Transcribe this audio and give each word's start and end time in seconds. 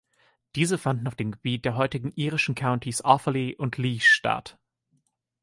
Diese 0.55 0.79
fanden 0.79 1.07
auf 1.07 1.13
dem 1.15 1.29
Gebiet 1.31 1.63
der 1.63 1.75
heutigen 1.75 2.11
irischen 2.15 2.55
Countys 2.55 3.05
Offaly 3.05 3.55
und 3.55 3.77
Laois 3.77 3.99
statt. 4.01 4.57